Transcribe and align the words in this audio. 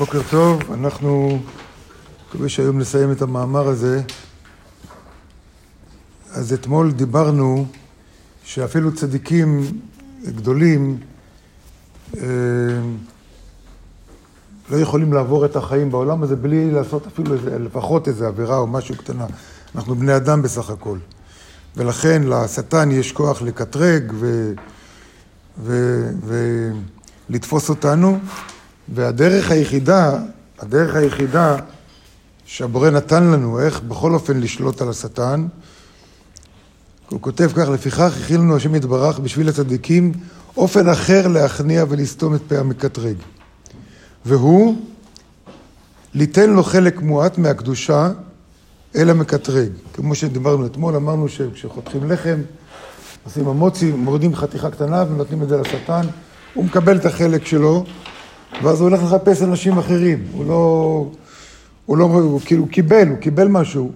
בוקר 0.00 0.20
טוב, 0.30 0.72
אנחנו 0.72 1.38
מקווה 2.28 2.48
שהיום 2.48 2.78
נסיים 2.78 3.12
את 3.12 3.22
המאמר 3.22 3.68
הזה. 3.68 4.02
אז 6.32 6.52
אתמול 6.52 6.92
דיברנו 6.92 7.66
שאפילו 8.44 8.94
צדיקים 8.94 9.80
גדולים 10.26 10.98
אה, 12.16 12.22
לא 14.70 14.76
יכולים 14.76 15.12
לעבור 15.12 15.44
את 15.44 15.56
החיים 15.56 15.90
בעולם 15.90 16.22
הזה 16.22 16.36
בלי 16.36 16.70
לעשות 16.70 17.06
אפילו 17.06 17.34
איזה, 17.34 17.58
לפחות 17.58 18.08
איזה 18.08 18.26
עבירה 18.26 18.56
או 18.56 18.66
משהו 18.66 18.96
קטנה. 18.96 19.26
אנחנו 19.74 19.94
בני 19.94 20.16
אדם 20.16 20.42
בסך 20.42 20.70
הכל. 20.70 20.98
ולכן 21.76 22.22
לשטן 22.22 22.90
יש 22.90 23.12
כוח 23.12 23.42
לקטרג 23.42 24.12
ו... 24.14 24.52
ו... 25.62 26.02
ולתפוס 27.28 27.68
אותנו, 27.68 28.18
והדרך 28.94 29.50
היחידה, 29.50 30.18
הדרך 30.58 30.94
היחידה 30.94 31.56
שהבורא 32.44 32.90
נתן 32.90 33.24
לנו, 33.24 33.60
איך 33.60 33.80
בכל 33.80 34.14
אופן 34.14 34.40
לשלוט 34.40 34.82
על 34.82 34.88
השטן, 34.88 35.46
הוא 37.08 37.20
כותב 37.20 37.50
כך, 37.54 37.68
לפיכך 37.68 38.12
הכין 38.22 38.40
לנו 38.40 38.56
השם 38.56 38.74
יתברך 38.74 39.18
בשביל 39.18 39.48
הצדיקים 39.48 40.12
אופן 40.56 40.88
אחר 40.88 41.28
להכניע 41.28 41.84
ולסתום 41.88 42.34
את 42.34 42.40
פה 42.48 42.58
המקטרג. 42.58 43.16
והוא 44.24 44.76
ליתן 46.14 46.50
לו 46.50 46.62
חלק 46.62 47.02
מועט 47.02 47.38
מהקדושה 47.38 48.10
אל 48.96 49.10
המקטרג. 49.10 49.68
כמו 49.92 50.14
שדיברנו 50.14 50.66
אתמול, 50.66 50.96
אמרנו 50.96 51.28
שכשחותכים 51.28 52.10
לחם, 52.10 52.40
עושים 53.24 53.48
המוצי, 53.48 53.92
מורידים 53.92 54.34
חתיכה 54.34 54.70
קטנה 54.70 55.04
ונותנים 55.08 55.42
את 55.42 55.48
זה 55.48 55.56
לשטן, 55.56 56.06
הוא 56.54 56.64
מקבל 56.64 56.96
את 56.96 57.06
החלק 57.06 57.46
שלו, 57.46 57.84
ואז 58.62 58.80
הוא 58.80 58.88
הולך 58.88 59.02
לחפש 59.02 59.42
אנשים 59.42 59.78
אחרים. 59.78 60.24
הוא 60.32 60.44
לא... 60.46 61.06
הוא 61.86 61.96
לא... 61.96 62.04
הוא 62.04 62.40
כאילו 62.44 62.66
קיבל, 62.66 63.08
הוא 63.08 63.18
קיבל 63.18 63.48
משהו, 63.48 63.90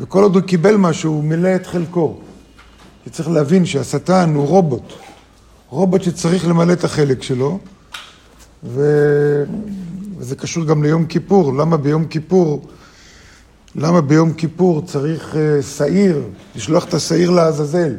וכל 0.00 0.22
עוד 0.22 0.34
הוא 0.34 0.42
קיבל 0.42 0.76
משהו, 0.76 1.12
הוא 1.12 1.24
מילא 1.24 1.56
את 1.56 1.66
חלקו. 1.66 2.16
כי 3.04 3.10
צריך 3.10 3.28
להבין 3.28 3.66
שהשטן 3.66 4.34
הוא 4.34 4.46
רובוט. 4.46 4.92
רובוט 5.68 6.02
שצריך 6.02 6.48
למלא 6.48 6.72
את 6.72 6.84
החלק 6.84 7.22
שלו, 7.22 7.58
ו... 8.64 8.82
וזה 10.18 10.36
קשור 10.36 10.64
גם 10.64 10.82
ליום 10.82 11.06
כיפור. 11.06 11.54
למה 11.54 11.76
ביום 11.76 12.06
כיפור, 12.06 12.66
למה 13.74 14.00
ביום 14.00 14.32
כיפור 14.32 14.82
צריך 14.86 15.34
uh, 15.34 15.62
שעיר, 15.62 16.22
לשלוח 16.56 16.84
את 16.84 16.94
השעיר 16.94 17.30
לעזאזל? 17.30 17.94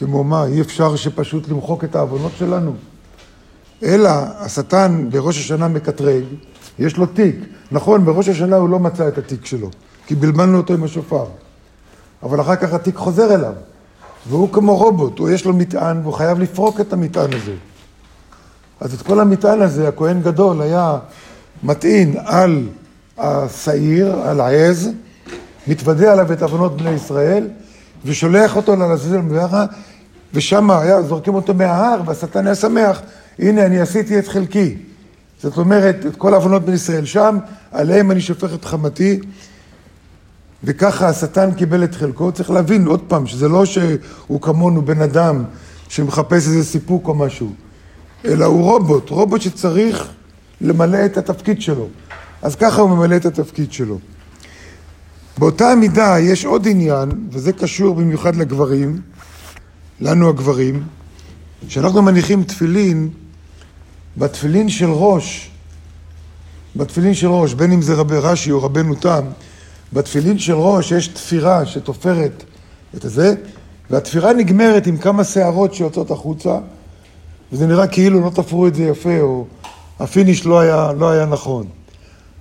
כמו 0.00 0.24
מה, 0.24 0.44
אי 0.44 0.60
אפשר 0.60 0.96
שפשוט 0.96 1.48
למחוק 1.48 1.84
את 1.84 1.96
העוונות 1.96 2.32
שלנו? 2.38 2.72
אלא 3.82 4.10
השטן 4.38 5.06
בראש 5.10 5.38
השנה 5.38 5.68
מקטרג, 5.68 6.24
יש 6.78 6.96
לו 6.96 7.06
תיק. 7.06 7.36
נכון, 7.72 8.04
בראש 8.04 8.28
השנה 8.28 8.56
הוא 8.56 8.68
לא 8.68 8.78
מצא 8.78 9.08
את 9.08 9.18
התיק 9.18 9.46
שלו, 9.46 9.70
כי 10.06 10.14
בלבלנו 10.14 10.56
אותו 10.56 10.74
עם 10.74 10.84
השופר. 10.84 11.24
אבל 12.22 12.40
אחר 12.40 12.56
כך 12.56 12.72
התיק 12.72 12.96
חוזר 12.96 13.34
אליו. 13.34 13.52
והוא 14.28 14.48
כמו 14.52 14.76
רובוט, 14.76 15.18
הוא 15.18 15.30
יש 15.30 15.44
לו 15.44 15.52
מטען 15.52 16.00
והוא 16.02 16.12
חייב 16.12 16.38
לפרוק 16.38 16.80
את 16.80 16.92
המטען 16.92 17.32
הזה. 17.32 17.54
אז 18.80 18.94
את 18.94 19.02
כל 19.02 19.20
המטען 19.20 19.62
הזה, 19.62 19.88
הכהן 19.88 20.22
גדול 20.22 20.62
היה 20.62 20.98
מטעין 21.62 22.14
על 22.24 22.68
השעיר, 23.18 24.20
על 24.20 24.40
העז, 24.40 24.90
מתוודה 25.66 26.12
עליו 26.12 26.32
את 26.32 26.42
עוונות 26.42 26.76
בני 26.76 26.90
ישראל, 26.90 27.48
ושולח 28.04 28.56
אותו 28.56 28.76
לעזאזל 28.76 29.20
מבירה, 29.20 29.66
ושם 30.34 30.70
היה, 30.70 31.02
זורקים 31.02 31.34
אותו 31.34 31.54
מההר, 31.54 32.02
והשטן 32.06 32.46
היה 32.46 32.54
שמח, 32.54 33.02
הנה 33.38 33.66
אני 33.66 33.80
עשיתי 33.80 34.18
את 34.18 34.28
חלקי. 34.28 34.76
זאת 35.42 35.58
אומרת, 35.58 36.06
את 36.06 36.16
כל 36.16 36.34
עוונות 36.34 36.64
בני 36.64 36.74
ישראל 36.74 37.04
שם, 37.04 37.38
עליהם 37.72 38.10
אני 38.10 38.20
שופך 38.20 38.54
את 38.54 38.64
חמתי, 38.64 39.20
וככה 40.64 41.08
השטן 41.08 41.54
קיבל 41.54 41.84
את 41.84 41.94
חלקו. 41.94 42.32
צריך 42.32 42.50
להבין 42.50 42.86
עוד 42.86 43.00
פעם, 43.08 43.26
שזה 43.26 43.48
לא 43.48 43.64
שהוא 43.64 44.40
כמונו 44.40 44.82
בן 44.82 45.02
אדם 45.02 45.44
שמחפש 45.88 46.46
איזה 46.46 46.64
סיפוק 46.64 47.08
או 47.08 47.14
משהו, 47.14 47.52
אלא 48.24 48.44
הוא 48.44 48.62
רובוט, 48.62 49.10
רובוט 49.10 49.40
שצריך 49.40 50.08
למלא 50.60 51.04
את 51.04 51.18
התפקיד 51.18 51.62
שלו. 51.62 51.88
אז 52.42 52.56
ככה 52.56 52.80
הוא 52.80 52.90
ממלא 52.90 53.16
את 53.16 53.26
התפקיד 53.26 53.72
שלו. 53.72 53.98
באותה 55.38 55.74
מידה 55.74 56.18
יש 56.18 56.44
עוד 56.44 56.68
עניין, 56.68 57.08
וזה 57.30 57.52
קשור 57.52 57.94
במיוחד 57.94 58.36
לגברים, 58.36 59.00
לנו 60.00 60.28
הגברים, 60.28 60.82
שאנחנו 61.68 62.02
מניחים 62.02 62.44
תפילין, 62.44 63.08
בתפילין 64.16 64.68
של 64.68 64.90
ראש, 64.90 65.50
בתפילין 66.76 67.14
של 67.14 67.26
ראש, 67.26 67.54
בין 67.54 67.72
אם 67.72 67.82
זה 67.82 67.94
רבי 67.94 68.16
רש"י 68.16 68.50
או 68.50 68.62
רבנו 68.62 68.94
תם, 68.94 69.24
בתפילין 69.92 70.38
של 70.38 70.54
ראש 70.54 70.92
יש 70.92 71.08
תפירה 71.08 71.66
שתופרת 71.66 72.44
את 72.96 73.02
זה, 73.04 73.34
והתפירה 73.90 74.32
נגמרת 74.32 74.86
עם 74.86 74.96
כמה 74.96 75.24
שערות 75.24 75.74
שיוצאות 75.74 76.10
החוצה, 76.10 76.58
וזה 77.52 77.66
נראה 77.66 77.86
כאילו 77.86 78.20
לא 78.20 78.30
תפרו 78.30 78.66
את 78.66 78.74
זה 78.74 78.82
יפה, 78.82 79.20
או 79.20 79.46
ה 79.98 80.05
finish 80.05 80.46
לא 80.46 80.60
היה, 80.60 80.92
לא 80.98 81.10
היה 81.10 81.26
נכון. 81.26 81.66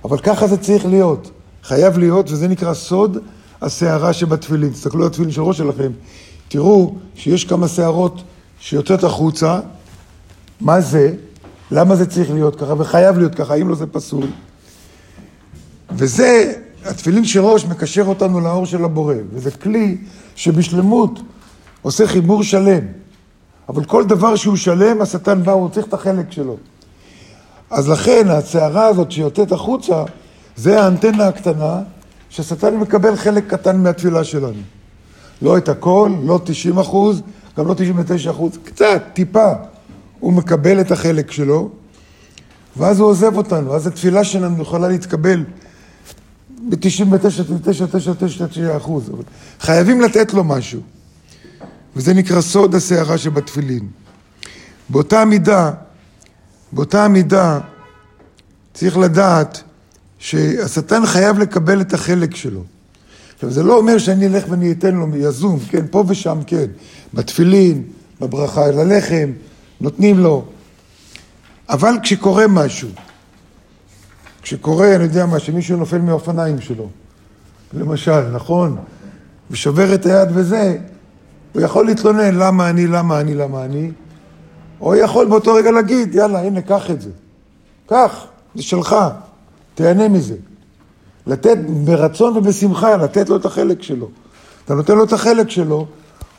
אבל 0.04 0.18
ככה 0.18 0.48
זה 0.48 0.58
צריך 0.58 0.86
להיות. 0.86 1.32
חייב 1.64 1.98
להיות, 1.98 2.32
וזה 2.32 2.48
נקרא 2.48 2.74
סוד 2.74 3.18
השערה 3.62 4.14
שבתפילין. 4.14 4.70
תסתכלו 4.70 5.02
על 5.02 5.08
התפילין 5.08 5.32
של 5.32 5.42
ראש 5.42 5.58
שלכם, 5.58 5.92
תראו 6.50 6.96
שיש 7.16 7.46
כמה 7.46 7.68
שערות 7.68 8.22
שיוצאות 8.60 9.04
החוצה. 9.04 9.60
מה 10.62 10.82
זה? 10.82 11.14
למה 11.72 11.96
זה 11.96 12.06
צריך 12.06 12.32
להיות 12.32 12.56
ככה? 12.56 12.74
וחייב 12.78 13.18
להיות 13.18 13.36
ככה, 13.36 13.56
אם 13.56 13.70
לא 13.70 13.76
זה 13.76 13.88
פסול. 13.88 14.26
וזה, 15.92 16.54
התפילין 16.86 17.26
של 17.26 17.40
ראש 17.40 17.66
מקשר 17.66 18.04
אותנו 18.06 18.40
לאור 18.40 18.66
של 18.66 18.84
הבורא, 18.84 19.16
וזה 19.34 19.52
כלי 19.52 19.98
שבשלמות 20.36 21.20
עושה 21.82 22.08
חיבור 22.08 22.44
שלם. 22.44 22.84
אבל 23.70 23.84
כל 23.84 24.06
דבר 24.06 24.36
שהוא 24.36 24.56
שלם, 24.56 25.02
השטן 25.02 25.44
בא, 25.44 25.52
הוא 25.52 25.70
צריך 25.70 25.88
את 25.88 25.94
החלק 25.94 26.32
שלו. 26.32 26.58
אז 27.70 27.90
לכן, 27.90 28.28
הסערה 28.30 28.86
הזאת 28.86 29.12
שיוצאת 29.12 29.52
החוצה, 29.52 30.04
זה 30.56 30.84
האנטנה 30.84 31.28
הקטנה, 31.28 31.82
שהשטן 32.30 32.78
מקבל 32.78 33.16
חלק 33.16 33.48
קטן 33.48 33.84
מהתפילה 33.84 34.24
שלנו. 34.24 34.79
לא 35.42 35.58
את 35.58 35.70
הכל, 35.70 36.12
לא 36.24 36.42
90 36.44 36.78
אחוז, 36.78 37.22
גם 37.58 37.68
לא 37.68 37.74
99 37.74 38.32
אחוז, 38.32 38.52
קצת, 38.64 39.04
טיפה. 39.14 39.54
הוא 40.20 40.34
מקבל 40.34 40.82
את 40.82 40.92
החלק 40.92 41.32
שלו, 41.32 41.70
ואז 42.78 43.00
הוא 43.00 43.10
עוזב 43.10 43.38
אותנו, 43.38 43.76
אז 43.76 43.88
התפילה 43.88 44.24
שלנו 44.24 44.62
יכולה 44.62 44.88
להתקבל 44.88 45.44
ב-99.9999 46.70 48.78
אחוז. 48.78 49.12
חייבים 49.60 50.02
לתת 50.02 50.34
לו 50.34 50.44
משהו, 50.44 50.82
וזה 51.96 52.14
נקרא 52.14 52.42
סוד 52.42 52.76
הסערה 52.76 53.18
שבתפילין. 53.18 53.88
באותה 54.90 55.26
מידה, 55.26 55.72
באותה 56.72 57.08
מידה, 57.08 57.60
צריך 58.74 58.98
לדעת 58.98 59.64
שהשטן 60.20 61.06
חייב 61.06 61.40
לקבל 61.40 61.82
את 61.82 61.94
החלק 61.94 62.36
שלו. 62.36 62.64
עכשיו, 63.40 63.52
זה 63.52 63.64
לא 63.64 63.78
אומר 63.78 63.98
שאני 63.98 64.28
אלך 64.28 64.46
ואני 64.50 64.72
אתן 64.72 64.96
לו 64.96 65.08
יזום, 65.16 65.60
כן, 65.70 65.86
פה 65.92 66.04
ושם, 66.08 66.40
כן, 66.48 66.66
בתפילין, 67.14 67.84
בברכה 68.22 68.70
אל 68.70 68.80
הלחם, 68.80 69.32
נותנים 69.82 70.20
לו. 70.20 70.46
אבל 71.70 71.94
כשקורה 72.04 72.48
משהו, 72.48 72.90
כשקורה, 74.42 74.96
אני 74.96 75.04
יודע 75.04 75.26
מה, 75.26 75.40
שמישהו 75.40 75.78
נופל 75.78 75.98
מהאופניים 75.98 76.62
שלו, 76.62 76.90
למשל, 77.74 78.30
נכון? 78.30 78.78
ושובר 79.52 79.96
את 79.96 80.06
היד 80.06 80.30
וזה, 80.34 80.78
הוא 81.54 81.62
יכול 81.62 81.86
להתלונן 81.86 82.36
למה 82.36 82.70
אני, 82.70 82.88
למה 82.88 83.20
אני, 83.20 83.36
למה 83.36 83.66
אני, 83.66 83.92
או 84.82 84.96
יכול 84.96 85.26
באותו 85.26 85.54
רגע 85.54 85.72
להגיד, 85.72 86.16
יאללה, 86.16 86.42
הנה, 86.42 86.62
קח 86.62 86.92
את 86.92 87.02
זה. 87.02 87.10
קח, 87.86 88.26
זה 88.56 88.64
שלך, 88.64 88.96
תהנה 89.76 90.08
מזה. 90.08 90.36
לתת 91.28 91.58
ברצון 91.86 92.38
ובשמחה, 92.38 92.98
לתת 92.98 93.30
לו 93.30 93.36
את 93.36 93.46
החלק 93.46 93.82
שלו. 93.84 94.08
אתה 94.66 94.74
נותן 94.74 94.96
לו 94.96 95.04
את 95.04 95.14
החלק 95.14 95.50
שלו, 95.50 95.86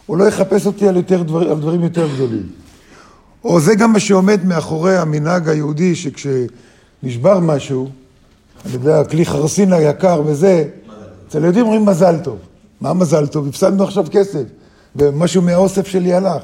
הוא 0.06 0.17
לא 0.17 0.25
יחפש 0.25 0.67
אותי 0.67 0.88
על, 0.88 0.97
יותר 0.97 1.23
דבר, 1.23 1.50
על 1.50 1.61
דברים 1.61 1.82
יותר 1.82 2.09
גדולים. 2.15 2.49
או 3.44 3.61
זה 3.61 3.75
גם 3.75 3.93
מה 3.93 4.00
שעומד 4.00 4.44
מאחורי 4.44 4.97
המנהג 4.97 5.49
היהודי, 5.49 5.94
שכשנשבר 5.94 7.38
משהו, 7.38 7.88
אני 8.65 8.75
יודע, 8.75 9.05
כלי 9.05 9.27
חרסין 9.27 9.73
היקר 9.73 10.23
וזה, 10.27 10.65
אצל 11.29 11.43
היהודים 11.43 11.65
אומרים 11.65 11.85
מזל 11.85 12.19
טוב. 12.19 12.38
מה 12.81 12.94
מזל 12.94 13.27
טוב? 13.27 13.49
הפסדנו 13.49 13.85
עכשיו 13.85 14.05
כסף, 14.11 14.43
ומשהו 14.97 15.43
מהאוסף 15.43 15.87
שלי 15.87 16.15
הלך. 16.15 16.43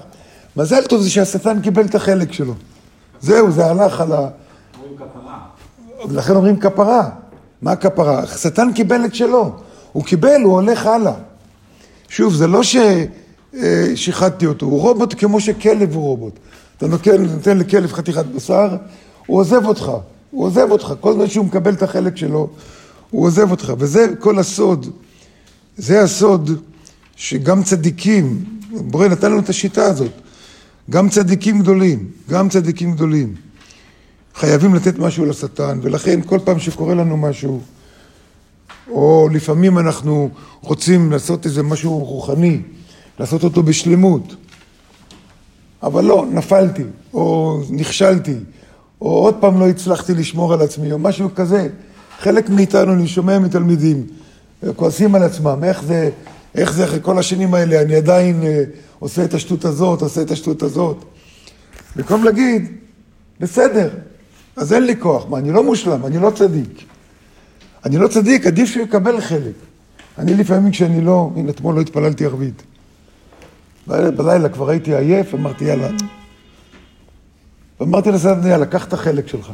מזל 0.56 0.86
טוב 0.86 1.00
זה 1.00 1.10
שהשטן 1.10 1.60
קיבל 1.60 1.84
את 1.84 1.94
החלק 1.94 2.32
שלו. 2.32 2.54
זהו, 3.20 3.50
זה 3.50 3.66
הלך 3.66 4.00
על 4.00 4.12
ה... 4.12 4.16
אומרים 4.16 4.96
כפרה. 4.96 5.38
לכן 6.10 6.36
אומרים 6.36 6.56
כפרה. 6.56 7.08
מה 7.62 7.72
הכפרה? 7.72 8.18
השטן 8.18 8.72
קיבל 8.72 9.04
את 9.04 9.14
שלו. 9.14 9.52
הוא 9.92 10.04
קיבל, 10.04 10.40
הוא 10.44 10.52
הולך 10.52 10.86
הלאה. 10.86 11.14
שוב, 12.08 12.34
זה 12.34 12.46
לא 12.46 12.60
ששיחדתי 13.94 14.46
אותו, 14.46 14.66
הוא 14.66 14.80
רובוט 14.80 15.14
כמו 15.18 15.40
שכלב 15.40 15.94
הוא 15.94 16.02
רובוט. 16.02 16.38
אתה 16.76 16.86
נותן, 16.86 17.24
נותן 17.24 17.58
לכלב 17.58 17.92
חתיכת 17.92 18.26
בשר, 18.26 18.76
הוא 19.26 19.38
עוזב 19.40 19.66
אותך, 19.66 19.92
הוא 20.30 20.44
עוזב 20.44 20.70
אותך. 20.70 20.94
כל 21.00 21.12
זמן 21.12 21.26
שהוא 21.26 21.44
מקבל 21.46 21.74
את 21.74 21.82
החלק 21.82 22.16
שלו, 22.16 22.48
הוא 23.10 23.26
עוזב 23.26 23.50
אותך. 23.50 23.72
וזה 23.78 24.06
כל 24.18 24.38
הסוד, 24.38 24.86
זה 25.76 26.02
הסוד 26.02 26.50
שגם 27.16 27.62
צדיקים, 27.62 28.44
בורא 28.70 29.08
נתן 29.08 29.30
לנו 29.30 29.40
את 29.40 29.48
השיטה 29.48 29.84
הזאת, 29.84 30.12
גם 30.90 31.08
צדיקים 31.08 31.58
גדולים, 31.58 32.08
גם 32.30 32.48
צדיקים 32.48 32.92
גדולים, 32.92 33.34
חייבים 34.36 34.74
לתת 34.74 34.98
משהו 34.98 35.26
לשטן, 35.26 35.78
ולכן 35.82 36.20
כל 36.26 36.38
פעם 36.44 36.58
שקורה 36.58 36.94
לנו 36.94 37.16
משהו, 37.16 37.60
או 38.90 39.28
לפעמים 39.32 39.78
אנחנו 39.78 40.30
רוצים 40.60 41.12
לעשות 41.12 41.46
איזה 41.46 41.62
משהו 41.62 41.98
רוחני, 41.98 42.60
לעשות 43.20 43.44
אותו 43.44 43.62
בשלמות, 43.62 44.34
אבל 45.82 46.04
לא, 46.04 46.26
נפלתי, 46.30 46.82
או 47.14 47.58
נכשלתי, 47.70 48.34
או 49.00 49.08
עוד 49.08 49.34
פעם 49.40 49.60
לא 49.60 49.68
הצלחתי 49.68 50.14
לשמור 50.14 50.52
על 50.52 50.60
עצמי, 50.60 50.92
או 50.92 50.98
משהו 50.98 51.28
כזה. 51.34 51.68
חלק 52.18 52.50
מאיתנו, 52.50 52.92
אני 52.92 53.08
שומע 53.08 53.38
מתלמידים, 53.38 54.06
כועסים 54.76 55.14
על 55.14 55.22
עצמם, 55.22 55.64
איך 55.64 55.82
זה, 55.82 56.10
איך 56.54 56.72
זה 56.72 56.84
אחרי 56.84 56.98
כל 57.02 57.18
השנים 57.18 57.54
האלה, 57.54 57.82
אני 57.82 57.94
עדיין 57.94 58.42
אה, 58.42 58.62
עושה 58.98 59.24
את 59.24 59.34
השטות 59.34 59.64
הזאת, 59.64 60.02
עושה 60.02 60.22
את 60.22 60.30
השטות 60.30 60.62
הזאת. 60.62 61.04
במקום 61.96 62.24
להגיד, 62.24 62.72
בסדר, 63.40 63.88
אז 64.56 64.72
אין 64.72 64.82
לי 64.82 65.00
כוח. 65.00 65.26
מה, 65.28 65.38
אני 65.38 65.52
לא 65.52 65.64
מושלם, 65.64 66.06
אני 66.06 66.18
לא 66.18 66.30
צדיק. 66.30 66.84
אני 67.84 67.98
לא 67.98 68.08
צדיק, 68.08 68.46
עדיף 68.46 68.68
שהוא 68.68 68.82
יקבל 68.82 69.20
חלק. 69.20 69.54
אני 70.18 70.34
לפעמים 70.34 70.70
כשאני 70.70 71.00
לא, 71.00 71.30
הנה, 71.36 71.50
אתמול 71.50 71.74
לא 71.74 71.80
התפללתי 71.80 72.24
ערבית. 72.24 72.62
בלילה 73.86 74.48
כבר 74.48 74.70
הייתי 74.70 74.94
עייף, 74.94 75.34
אמרתי, 75.34 75.64
יאללה. 75.64 75.88
ואמרתי 77.80 78.10
לסדנה, 78.10 78.48
יאללה, 78.48 78.66
קח 78.66 78.84
את 78.84 78.92
החלק 78.92 79.28
שלך. 79.28 79.52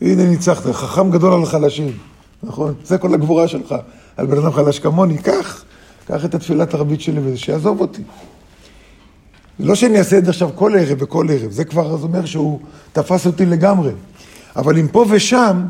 הנה 0.00 0.24
ניצחת, 0.24 0.66
חכם 0.66 1.10
גדול 1.10 1.32
על 1.32 1.42
החלשים, 1.42 1.92
נכון? 2.42 2.74
זה 2.84 2.98
כל 2.98 3.14
הגבורה 3.14 3.48
שלך. 3.48 3.74
על 4.16 4.26
בן 4.26 4.38
אדם 4.38 4.52
חלש 4.52 4.78
כמוני, 4.78 5.18
קח, 5.18 5.64
קח 6.06 6.24
את 6.24 6.34
התפילת 6.34 6.74
ערבית 6.74 7.00
שלי 7.00 7.20
וזה, 7.20 7.38
שיעזוב 7.38 7.80
אותי. 7.80 8.02
לא 9.62 9.74
שאני 9.74 9.98
אעשה 9.98 10.18
את 10.18 10.24
זה 10.24 10.30
עכשיו 10.30 10.50
כל 10.54 10.72
ערב 10.78 10.98
וכל 11.00 11.26
ערב, 11.30 11.50
זה 11.50 11.64
כבר 11.64 11.98
אומר 12.02 12.24
שהוא 12.24 12.60
תפס 12.92 13.26
אותי 13.26 13.46
לגמרי. 13.46 13.90
אבל 14.56 14.78
אם 14.78 14.88
פה 14.88 15.04
ושם, 15.10 15.62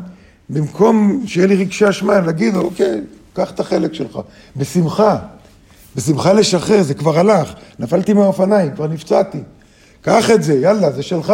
במקום 0.49 1.23
שיהיה 1.25 1.47
לי 1.47 1.55
רגשי 1.55 1.89
אשמה, 1.89 2.19
להגיד, 2.19 2.55
אוקיי, 2.55 3.01
קח 3.33 3.51
את 3.51 3.59
החלק 3.59 3.93
שלך. 3.93 4.19
בשמחה. 4.57 5.17
בשמחה 5.95 6.33
לשחרר, 6.33 6.83
זה 6.83 6.93
כבר 6.93 7.19
הלך. 7.19 7.53
נפלתי 7.79 8.13
מהאופניים, 8.13 8.71
כבר 8.75 8.87
נפצעתי. 8.87 9.39
קח 10.01 10.31
את 10.31 10.43
זה, 10.43 10.53
יאללה, 10.53 10.91
זה 10.91 11.03
שלך. 11.03 11.33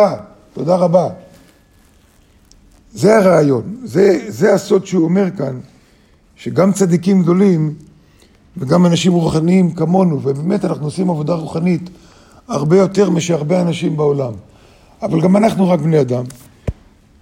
תודה 0.53 0.75
רבה. 0.75 1.09
זה 2.93 3.17
הרעיון, 3.17 3.75
זה, 3.83 4.19
זה 4.27 4.53
הסוד 4.53 4.85
שהוא 4.85 5.03
אומר 5.03 5.25
כאן, 5.37 5.59
שגם 6.35 6.71
צדיקים 6.71 7.23
גדולים 7.23 7.73
וגם 8.57 8.85
אנשים 8.85 9.13
רוחניים 9.13 9.73
כמונו, 9.73 10.19
ובאמת 10.23 10.65
אנחנו 10.65 10.85
עושים 10.85 11.09
עבודה 11.09 11.33
רוחנית 11.33 11.89
הרבה 12.47 12.77
יותר 12.77 13.09
מאשר 13.09 13.33
הרבה 13.33 13.61
אנשים 13.61 13.97
בעולם. 13.97 14.33
אבל 15.01 15.21
גם 15.21 15.37
אנחנו 15.37 15.69
רק 15.69 15.79
בני 15.79 16.01
אדם. 16.01 16.23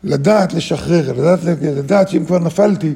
לדעת 0.04 0.54
לשחרר, 0.54 1.14
לדעת, 1.14 1.40
לדעת 1.62 2.10
שאם 2.10 2.26
כבר 2.26 2.40
נפלתי, 2.40 2.94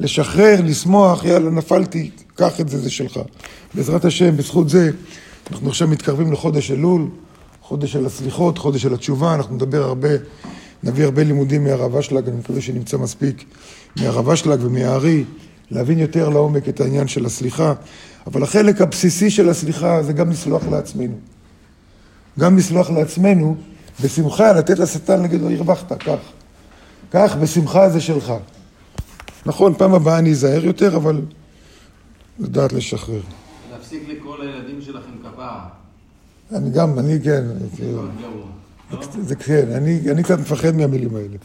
לשחרר, 0.00 0.60
לשמוח, 0.64 1.24
יאללה, 1.24 1.50
נפלתי, 1.50 2.10
קח 2.34 2.60
את 2.60 2.68
זה, 2.68 2.78
זה 2.78 2.90
שלך. 2.90 3.20
בעזרת 3.74 4.04
השם, 4.04 4.36
בזכות 4.36 4.68
זה, 4.68 4.90
אנחנו 5.50 5.68
עכשיו 5.68 5.88
מתקרבים 5.88 6.32
לחודש 6.32 6.70
אלול, 6.70 7.08
חודש 7.62 7.92
של 7.92 8.06
הסליחות, 8.06 8.58
חודש 8.58 8.82
של 8.82 8.94
התשובה, 8.94 9.34
אנחנו 9.34 9.54
נדבר 9.54 9.82
הרבה, 9.82 10.08
נביא 10.82 11.04
הרבה 11.04 11.24
לימודים 11.24 11.64
מהרב 11.64 11.96
אשלג, 11.96 12.28
אני 12.28 12.36
מקווה 12.36 12.60
שנמצא 12.60 12.96
מספיק 12.96 13.44
מהרב 13.96 14.30
אשלג 14.30 14.58
ומהארי, 14.62 15.24
להבין 15.70 15.98
יותר 15.98 16.28
לעומק 16.28 16.68
את 16.68 16.80
העניין 16.80 17.08
של 17.08 17.26
הסליחה, 17.26 17.74
אבל 18.26 18.42
החלק 18.42 18.80
הבסיסי 18.80 19.30
של 19.30 19.48
הסליחה 19.48 20.02
זה 20.02 20.12
גם 20.12 20.30
לסלוח 20.30 20.62
לעצמנו. 20.70 21.35
גם 22.38 22.56
לסלוח 22.56 22.90
לעצמנו, 22.90 23.56
בשמחה 24.04 24.52
לתת 24.52 24.78
לשטן 24.78 25.22
להגיד 25.22 25.40
לו, 25.40 25.50
הרווחת, 25.50 25.92
קח. 25.92 26.18
קח, 27.10 27.36
בשמחה 27.40 27.88
זה 27.88 28.00
שלך. 28.00 28.32
נכון, 29.46 29.74
פעם 29.74 29.94
הבאה 29.94 30.18
אני 30.18 30.30
אזהר 30.30 30.64
יותר, 30.64 30.96
אבל 30.96 31.20
לדעת 32.38 32.72
לשחרר. 32.72 33.20
להפסיק 33.72 34.02
לקרוא 34.08 34.38
לילדים 34.38 34.82
שלכם 34.82 35.10
כפרה. 35.22 35.68
אני 36.52 36.70
גם, 36.70 36.98
אני 36.98 37.18
כן, 37.24 37.44
כאילו, 37.76 38.06
זה 39.20 39.36
כן, 39.36 39.72
אני 40.10 40.22
קצת 40.22 40.38
מפחד 40.38 40.76
מהמילים 40.76 41.16
האלה. 41.16 41.36